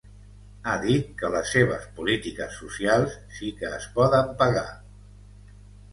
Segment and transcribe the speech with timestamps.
[0.69, 4.69] Ha dit que les seves polítiques socials ‘sí que es poden pagar’.